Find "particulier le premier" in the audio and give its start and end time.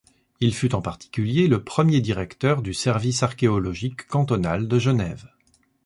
0.81-2.01